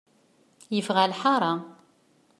[0.75, 1.53] Yeffeɣ ɣer lḥara.